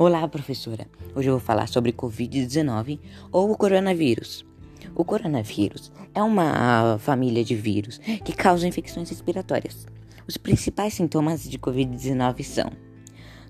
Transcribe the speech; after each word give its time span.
Olá, 0.00 0.28
professora. 0.28 0.86
Hoje 1.12 1.28
eu 1.28 1.32
vou 1.32 1.40
falar 1.40 1.66
sobre 1.66 1.92
Covid-19 1.92 3.00
ou 3.32 3.50
o 3.50 3.56
coronavírus. 3.56 4.46
O 4.94 5.04
coronavírus 5.04 5.90
é 6.14 6.22
uma 6.22 6.98
família 7.00 7.42
de 7.42 7.56
vírus 7.56 7.98
que 8.24 8.32
causam 8.32 8.68
infecções 8.68 9.10
respiratórias. 9.10 9.88
Os 10.24 10.36
principais 10.36 10.94
sintomas 10.94 11.42
de 11.42 11.58
Covid-19 11.58 12.44
são 12.44 12.70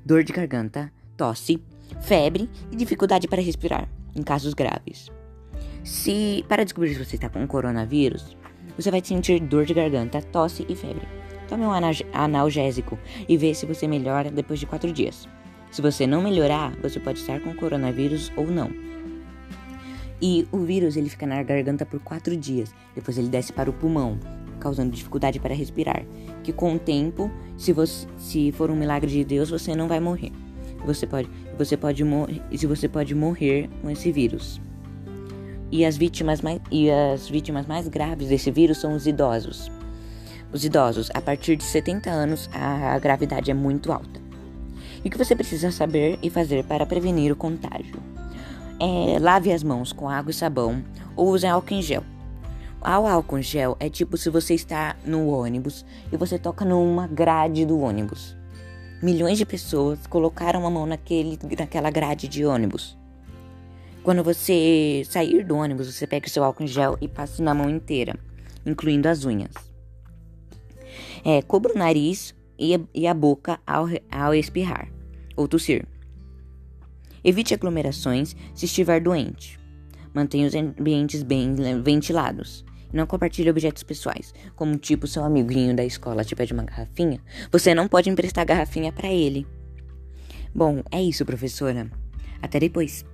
dor 0.03 0.25
de 0.25 0.33
garganta, 0.33 0.91
tosse, 1.19 1.63
febre 2.01 2.49
e 2.73 2.77
dificuldade 2.77 3.29
para 3.29 3.43
respirar, 3.43 3.87
em 4.17 4.23
casos 4.23 4.55
graves. 4.55 5.11
Se 5.85 6.43
para 6.49 6.65
descobrir 6.65 6.95
se 6.95 7.05
você 7.05 7.17
está 7.17 7.29
com 7.29 7.47
coronavírus, 7.47 8.39
você 8.75 8.91
vai 8.91 9.05
sentir 9.05 9.39
dor 9.39 9.67
de 9.67 9.75
garganta, 9.75 10.23
tosse 10.23 10.65
e 10.67 10.75
febre. 10.75 11.07
Tome 11.47 11.65
um 11.65 11.73
analgésico 12.15 12.99
e 13.29 13.37
vê 13.37 13.53
se 13.53 13.67
você 13.67 13.87
melhora 13.87 14.31
depois 14.31 14.59
de 14.59 14.65
quatro 14.65 14.91
dias. 14.91 15.29
Se 15.71 15.83
você 15.83 16.07
não 16.07 16.23
melhorar, 16.23 16.73
você 16.83 16.99
pode 16.99 17.19
estar 17.19 17.41
com 17.41 17.55
coronavírus 17.55 18.33
ou 18.37 18.47
não. 18.47 18.71
E 20.21 20.49
o 20.51 20.59
vírus 20.59 20.97
ele 20.97 21.09
fica 21.09 21.27
na 21.27 21.43
garganta 21.43 21.87
por 21.87 22.01
quatro 22.01 22.37
dias, 22.37 22.75
depois 22.95 23.17
ele 23.19 23.29
desce 23.29 23.53
para 23.53 23.71
o 23.71 23.73
pulmão, 23.73 24.19
causando 24.59 24.91
dificuldade 24.91 25.39
para 25.39 25.55
respirar. 25.55 26.05
Que 26.43 26.53
com 26.53 26.75
o 26.75 26.79
tempo, 26.79 27.31
se, 27.57 27.73
você, 27.73 28.07
se 28.17 28.51
for 28.53 28.71
um 28.71 28.77
milagre 28.77 29.11
de 29.11 29.25
Deus, 29.25 29.51
você 29.51 29.77
não 29.77 29.87
vai 29.87 30.01
morrer. 30.01 30.33
Você 30.85 31.07
pode, 31.07 31.29
você 31.57 31.77
pode 31.77 32.03
morrer, 32.03 32.43
se 32.57 32.67
você 32.67 32.89
pode 32.89 33.15
morrer 33.15 33.69
com 33.81 33.91
esse 33.91 34.11
vírus. 34.11 34.61
E 35.71 35.85
as 35.85 35.97
vítimas 35.97 36.41
mais, 36.41 36.61
e 36.71 36.91
as 36.91 37.29
vítimas 37.29 37.67
mais 37.67 37.87
graves 37.87 38.29
desse 38.29 38.51
vírus 38.51 38.79
são 38.79 38.95
os 38.95 39.07
idosos. 39.07 39.71
Os 40.51 40.65
idosos, 40.65 41.11
a 41.13 41.21
partir 41.21 41.57
de 41.57 41.65
70 41.65 42.11
anos, 42.11 42.49
a, 42.53 42.95
a 42.95 42.99
gravidade 42.99 43.51
é 43.51 43.55
muito 43.55 43.93
alta. 43.93 44.18
E 45.05 45.09
o 45.09 45.11
que 45.11 45.19
você 45.19 45.35
precisa 45.37 45.71
saber 45.71 46.19
e 46.23 46.31
fazer 46.31 46.65
para 46.65 46.87
prevenir 46.87 47.33
o 47.33 47.37
contágio? 47.37 47.97
É, 48.81 49.19
lave 49.19 49.53
as 49.53 49.63
mãos 49.63 49.93
com 49.93 50.09
água 50.09 50.31
e 50.31 50.35
sabão 50.35 50.85
ou 51.17 51.29
use 51.29 51.47
álcool 51.47 51.75
em 51.75 51.83
gel. 51.83 52.05
O 52.81 52.87
álcool 52.87 53.39
em 53.39 53.43
gel 53.43 53.77
é 53.81 53.89
tipo 53.89 54.17
se 54.17 54.31
você 54.31 54.55
está 54.55 54.97
no 55.05 55.29
ônibus 55.29 55.85
e 56.13 56.17
você 56.17 56.39
toca 56.39 56.65
numa 56.65 57.07
grade 57.07 57.65
do 57.65 57.81
ônibus. 57.81 58.37
Milhões 59.03 59.39
de 59.39 59.47
pessoas 59.47 60.07
colocaram 60.07 60.67
a 60.67 60.71
mão 60.71 60.87
naquele, 60.87 61.39
naquela 61.59 61.91
grade 61.91 62.29
de 62.29 62.45
ônibus. 62.45 62.97
Quando 64.03 64.25
você 64.25 65.03
sair 65.09 65.45
do 65.45 65.57
ônibus, 65.57 65.93
você 65.93 66.07
pega 66.07 66.27
o 66.27 66.31
seu 66.31 66.43
álcool 66.43 66.65
em 66.65 66.69
gel 66.69 66.97
e 67.01 67.07
passa 67.07 67.43
na 67.43 67.53
mão 67.53 67.69
inteira, 67.69 68.17
incluindo 68.65 69.09
as 69.09 69.25
unhas. 69.25 69.53
É, 71.25 71.43
cubra 71.43 71.75
o 71.75 71.79
nariz 71.79 72.35
e, 72.59 73.07
a 73.07 73.15
boca 73.15 73.61
ao, 73.67 73.87
ao 74.11 74.35
espirrar 74.35 74.91
ou 75.37 75.47
tossir. 75.47 75.87
Evite 77.23 77.55
aglomerações 77.55 78.35
se 78.55 78.67
estiver 78.67 79.01
doente. 79.01 79.59
Mantenha 80.15 80.47
os 80.47 80.55
ambientes 80.55 81.23
bem 81.23 81.55
ventilados. 81.83 82.65
Não 82.93 83.07
compartilhe 83.07 83.51
objetos 83.51 83.83
pessoais, 83.83 84.33
como 84.57 84.77
tipo 84.79 85.07
seu 85.07 85.23
amiguinho 85.23 85.77
da 85.77 85.85
escola 85.85 86.25
te 86.25 86.35
pede 86.35 86.55
uma 86.55 86.65
garrafinha, 86.65 87.21
você 87.53 87.75
não 87.75 87.87
pode 87.87 88.09
emprestar 88.09 88.47
garrafinha 88.47 88.91
para 88.91 89.09
ele. 89.09 89.47
Bom, 90.55 90.83
é 90.91 91.03
isso, 91.03 91.25
professora. 91.27 91.91
Até 92.41 92.59
depois. 92.59 93.05